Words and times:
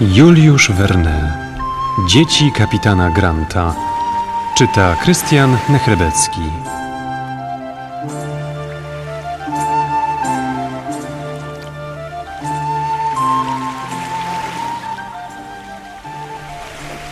Juliusz 0.00 0.70
Verne 0.70 1.48
Dzieci 2.08 2.52
kapitana 2.52 3.10
Granta. 3.10 3.74
Czyta 4.56 4.96
Krystian 4.96 5.56
Nechrebecki. 5.68 6.40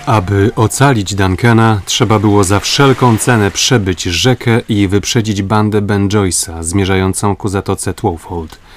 Aby 0.06 0.50
ocalić 0.56 1.14
Duncana, 1.14 1.80
trzeba 1.84 2.18
było 2.18 2.44
za 2.44 2.60
wszelką 2.60 3.16
cenę 3.18 3.50
przebyć 3.50 4.02
rzekę 4.02 4.60
i 4.68 4.88
wyprzedzić 4.88 5.42
bandę 5.42 5.82
Ben 5.82 6.08
Joyce'a 6.08 6.62
zmierzającą 6.62 7.36
ku 7.36 7.48
zatoce 7.48 7.94
Twofold. 7.94 8.67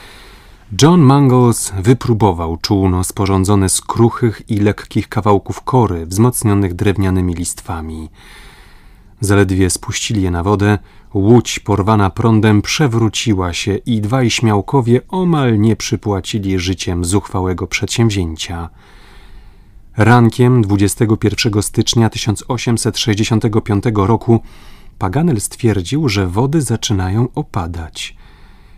John 0.81 1.01
Mangles 1.01 1.73
wypróbował 1.79 2.57
czółno 2.57 3.03
sporządzone 3.03 3.69
z 3.69 3.81
kruchych 3.81 4.41
i 4.49 4.57
lekkich 4.57 5.09
kawałków 5.09 5.61
kory 5.61 6.05
wzmocnionych 6.05 6.73
drewnianymi 6.73 7.33
listwami. 7.33 8.09
Zaledwie 9.19 9.69
spuścili 9.69 10.21
je 10.21 10.31
na 10.31 10.43
wodę, 10.43 10.77
łódź 11.13 11.59
porwana 11.59 12.09
prądem 12.09 12.61
przewróciła 12.61 13.53
się 13.53 13.75
i 13.75 14.01
dwaj 14.01 14.29
śmiałkowie 14.29 15.01
omal 15.07 15.59
nie 15.59 15.75
przypłacili 15.75 16.59
życiem 16.59 17.05
zuchwałego 17.05 17.67
przedsięwzięcia. 17.67 18.69
Rankiem 19.97 20.61
21 20.61 21.61
stycznia 21.63 22.09
1865 22.09 23.83
roku 23.95 24.39
Paganel 24.97 25.41
stwierdził, 25.41 26.09
że 26.09 26.27
wody 26.27 26.61
zaczynają 26.61 27.27
opadać. 27.35 28.20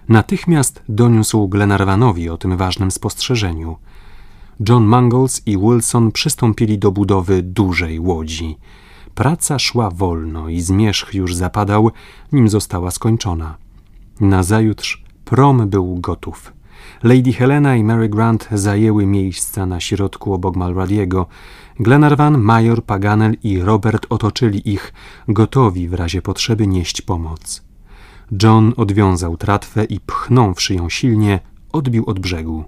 Natychmiast 0.09 0.83
doniósł 0.89 1.47
Glenarvanowi 1.47 2.29
o 2.29 2.37
tym 2.37 2.57
ważnym 2.57 2.91
spostrzeżeniu. 2.91 3.77
John 4.69 4.83
Mangles 4.83 5.41
i 5.45 5.57
Wilson 5.57 6.11
przystąpili 6.11 6.79
do 6.79 6.91
budowy 6.91 7.43
dużej 7.43 7.99
łodzi. 7.99 8.57
Praca 9.15 9.59
szła 9.59 9.89
wolno 9.89 10.49
i 10.49 10.61
zmierzch 10.61 11.13
już 11.13 11.35
zapadał, 11.35 11.91
nim 12.31 12.49
została 12.49 12.91
skończona. 12.91 13.57
Nazajutrz 14.19 15.03
prom 15.25 15.69
był 15.69 15.95
gotów. 15.95 16.53
Lady 17.03 17.33
Helena 17.33 17.75
i 17.75 17.83
Mary 17.83 18.09
Grant 18.09 18.49
zajęły 18.51 19.05
miejsca 19.05 19.65
na 19.65 19.79
środku 19.79 20.33
obok 20.33 20.55
Malradiego. 20.55 21.25
Glenarvan, 21.79 22.37
Major, 22.37 22.83
Paganel 22.83 23.35
i 23.43 23.59
Robert 23.59 24.05
otoczyli 24.09 24.69
ich, 24.73 24.93
gotowi 25.27 25.87
w 25.87 25.93
razie 25.93 26.21
potrzeby 26.21 26.67
nieść 26.67 27.01
pomoc. 27.01 27.72
John 28.43 28.73
odwiązał 28.77 29.37
tratwę 29.37 29.83
i 29.83 29.99
pchnąwszy 29.99 30.75
ją 30.75 30.89
silnie, 30.89 31.39
odbił 31.71 32.05
od 32.05 32.19
brzegu. 32.19 32.63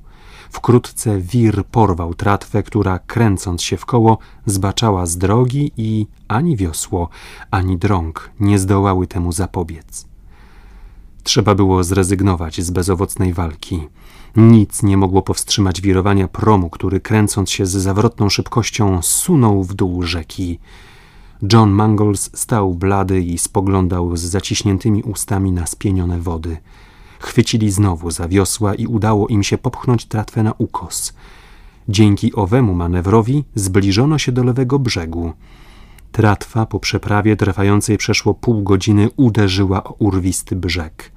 Wkrótce 0.49 1.21
wir 1.21 1.65
porwał 1.65 2.13
tratwę, 2.13 2.63
która 2.63 2.99
kręcąc 2.99 3.61
się 3.61 3.77
w 3.77 3.85
koło 3.85 4.17
zbaczała 4.45 5.05
z 5.05 5.17
drogi 5.17 5.71
i 5.77 6.07
ani 6.27 6.57
wiosło, 6.57 7.09
ani 7.51 7.77
drąg 7.77 8.31
nie 8.39 8.59
zdołały 8.59 9.07
temu 9.07 9.31
zapobiec. 9.31 10.05
Trzeba 11.23 11.55
było 11.55 11.83
zrezygnować 11.83 12.61
z 12.61 12.71
bezowocnej 12.71 13.33
walki. 13.33 13.87
Nic 14.35 14.83
nie 14.83 14.97
mogło 14.97 15.21
powstrzymać 15.21 15.81
wirowania 15.81 16.27
promu, 16.27 16.69
który 16.69 16.99
kręcąc 16.99 17.51
się 17.51 17.65
z 17.65 17.71
zawrotną 17.71 18.29
szybkością 18.29 19.01
sunął 19.01 19.63
w 19.63 19.73
dół 19.73 20.03
rzeki. 20.03 20.59
John 21.53 21.71
Mangles 21.71 22.29
stał 22.33 22.73
blady 22.73 23.21
i 23.21 23.37
spoglądał 23.37 24.17
z 24.17 24.21
zaciśniętymi 24.21 25.03
ustami 25.03 25.51
na 25.51 25.65
spienione 25.65 26.19
wody. 26.19 26.57
Chwycili 27.19 27.71
znowu 27.71 28.11
za 28.11 28.27
wiosła 28.27 28.75
i 28.75 28.87
udało 28.87 29.27
im 29.27 29.43
się 29.43 29.57
popchnąć 29.57 30.05
tratwę 30.05 30.43
na 30.43 30.53
ukos. 30.57 31.13
Dzięki 31.89 32.33
owemu 32.33 32.73
manewrowi 32.73 33.43
zbliżono 33.55 34.17
się 34.17 34.31
do 34.31 34.43
lewego 34.43 34.79
brzegu. 34.79 35.33
Tratwa 36.11 36.65
po 36.65 36.79
przeprawie 36.79 37.35
trwającej 37.35 37.97
przeszło 37.97 38.33
pół 38.33 38.63
godziny 38.63 39.09
uderzyła 39.15 39.83
o 39.83 39.93
urwisty 39.99 40.55
brzeg. 40.55 41.11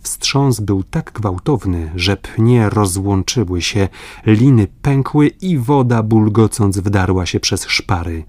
Wstrząs 0.00 0.60
był 0.60 0.82
tak 0.82 1.12
gwałtowny, 1.14 1.92
że 1.94 2.16
pnie 2.16 2.70
rozłączyły 2.70 3.62
się, 3.62 3.88
liny 4.26 4.66
pękły 4.82 5.26
i 5.26 5.58
woda 5.58 6.02
bulgocąc 6.02 6.78
wdarła 6.78 7.26
się 7.26 7.40
przez 7.40 7.66
szpary. 7.66 8.24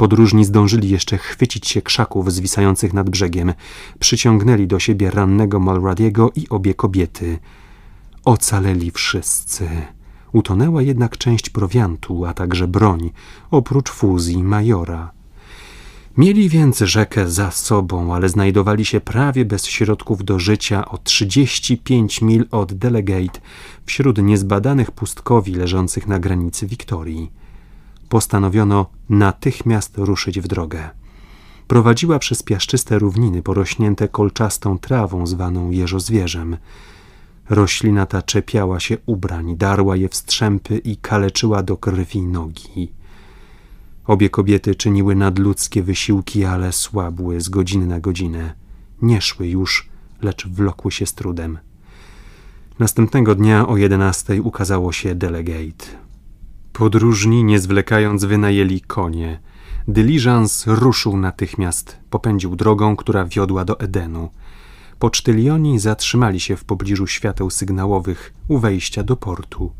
Podróżni 0.00 0.44
zdążyli 0.44 0.88
jeszcze 0.88 1.18
chwycić 1.18 1.68
się 1.68 1.82
krzaków 1.82 2.32
zwisających 2.32 2.92
nad 2.92 3.10
brzegiem. 3.10 3.52
Przyciągnęli 3.98 4.66
do 4.66 4.78
siebie 4.78 5.10
rannego 5.10 5.60
Malradiego 5.60 6.30
i 6.36 6.48
obie 6.48 6.74
kobiety. 6.74 7.38
Ocaleli 8.24 8.90
wszyscy. 8.90 9.68
Utonęła 10.32 10.82
jednak 10.82 11.18
część 11.18 11.50
prowiantu, 11.50 12.24
a 12.24 12.34
także 12.34 12.68
broń, 12.68 13.10
oprócz 13.50 13.90
fuzji 13.90 14.42
majora. 14.42 15.10
Mieli 16.16 16.48
więc 16.48 16.78
rzekę 16.78 17.30
za 17.30 17.50
sobą, 17.50 18.14
ale 18.14 18.28
znajdowali 18.28 18.84
się 18.84 19.00
prawie 19.00 19.44
bez 19.44 19.66
środków 19.66 20.24
do 20.24 20.38
życia 20.38 20.88
o 20.88 20.98
35 20.98 22.22
mil 22.22 22.46
od 22.50 22.72
Delegate, 22.72 23.40
wśród 23.86 24.18
niezbadanych 24.18 24.90
pustkowi 24.90 25.54
leżących 25.54 26.06
na 26.06 26.18
granicy 26.18 26.66
Wiktorii 26.66 27.30
postanowiono 28.10 28.86
natychmiast 29.08 29.98
ruszyć 29.98 30.40
w 30.40 30.48
drogę. 30.48 30.90
Prowadziła 31.68 32.18
przez 32.18 32.42
piaszczyste 32.42 32.98
równiny 32.98 33.42
porośnięte 33.42 34.08
kolczastą 34.08 34.78
trawą 34.78 35.26
zwaną 35.26 35.70
jeżozwierzem. 35.70 36.56
Roślina 37.50 38.06
ta 38.06 38.22
czepiała 38.22 38.80
się 38.80 38.98
ubrań, 39.06 39.56
darła 39.56 39.96
je 39.96 40.08
w 40.08 40.14
strzępy 40.14 40.78
i 40.78 40.96
kaleczyła 40.96 41.62
do 41.62 41.76
krwi 41.76 42.22
nogi. 42.22 42.92
Obie 44.06 44.30
kobiety 44.30 44.74
czyniły 44.74 45.14
nadludzkie 45.14 45.82
wysiłki, 45.82 46.44
ale 46.44 46.72
słabły 46.72 47.40
z 47.40 47.48
godziny 47.48 47.86
na 47.86 48.00
godzinę. 48.00 48.54
Nie 49.02 49.20
szły 49.20 49.48
już, 49.48 49.88
lecz 50.22 50.46
wlokły 50.46 50.92
się 50.92 51.06
z 51.06 51.14
trudem. 51.14 51.58
Następnego 52.78 53.34
dnia 53.34 53.68
o 53.68 53.76
jedenastej 53.76 54.40
ukazało 54.40 54.92
się 54.92 55.14
delegate. 55.14 56.09
Podróżni, 56.80 57.44
nie 57.44 57.58
zwlekając, 57.58 58.24
wynajęli 58.24 58.80
konie. 58.80 59.40
Dyliżans 59.88 60.66
ruszył 60.66 61.16
natychmiast, 61.16 61.98
popędził 62.10 62.56
drogą, 62.56 62.96
która 62.96 63.24
wiodła 63.24 63.64
do 63.64 63.80
Edenu. 63.80 64.30
Pocztylioni 64.98 65.78
zatrzymali 65.78 66.40
się 66.40 66.56
w 66.56 66.64
pobliżu 66.64 67.06
świateł 67.06 67.50
sygnałowych 67.50 68.34
u 68.48 68.58
wejścia 68.58 69.02
do 69.02 69.16
portu. 69.16 69.72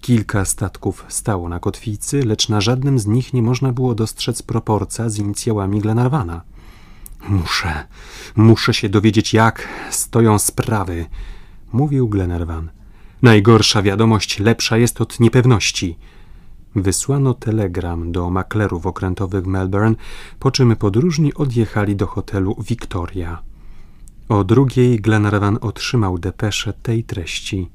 Kilka 0.00 0.44
statków 0.44 1.04
stało 1.08 1.48
na 1.48 1.60
kotwicy, 1.60 2.22
lecz 2.24 2.48
na 2.48 2.60
żadnym 2.60 2.98
z 2.98 3.06
nich 3.06 3.32
nie 3.32 3.42
można 3.42 3.72
było 3.72 3.94
dostrzec 3.94 4.42
proporca 4.42 5.08
z 5.08 5.18
inicjałami 5.18 5.80
Glenarwana. 5.80 6.42
Muszę, 7.28 7.86
muszę 8.36 8.74
się 8.74 8.88
dowiedzieć, 8.88 9.34
jak 9.34 9.68
stoją 9.90 10.38
sprawy, 10.38 11.06
mówił 11.72 12.08
Glenarvan. 12.08 12.70
Najgorsza 13.22 13.82
wiadomość 13.82 14.38
lepsza 14.38 14.76
jest 14.76 15.00
od 15.00 15.20
niepewności. 15.20 15.96
Wysłano 16.74 17.34
telegram 17.34 18.12
do 18.12 18.30
maklerów 18.30 18.86
okrętowych 18.86 19.46
Melbourne, 19.46 19.96
po 20.38 20.50
czym 20.50 20.76
podróżni 20.76 21.34
odjechali 21.34 21.96
do 21.96 22.06
hotelu 22.06 22.56
Victoria. 22.68 23.42
O 24.28 24.44
drugiej 24.44 25.00
Glenarvan 25.00 25.58
otrzymał 25.60 26.18
depeszę 26.18 26.72
tej 26.72 27.04
treści. 27.04 27.70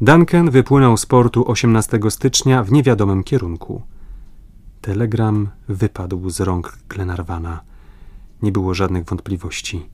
Duncan 0.00 0.50
wypłynął 0.50 0.96
z 0.96 1.06
portu 1.06 1.50
18 1.50 2.00
stycznia 2.08 2.64
w 2.64 2.72
niewiadomym 2.72 3.24
kierunku. 3.24 3.82
Telegram 4.80 5.48
wypadł 5.68 6.30
z 6.30 6.40
rąk 6.40 6.78
Glenarvana. 6.88 7.60
Nie 8.42 8.52
było 8.52 8.74
żadnych 8.74 9.04
wątpliwości. 9.04 9.86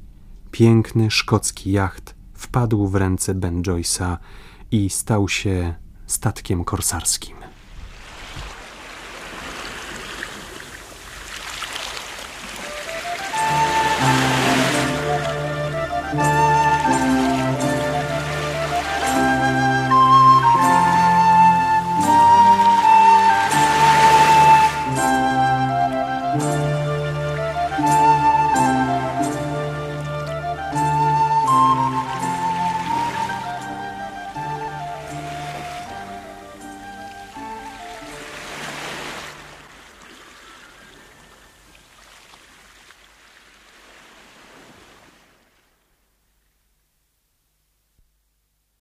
Piękny 0.51 1.11
szkocki 1.11 1.73
jacht 1.73 2.15
wpadł 2.35 2.87
w 2.87 2.95
ręce 2.95 3.35
Ben 3.35 3.63
Joyce'a 3.63 4.17
i 4.71 4.91
stał 4.91 5.29
się 5.29 5.75
statkiem 6.07 6.65
korsarskim. 6.65 7.44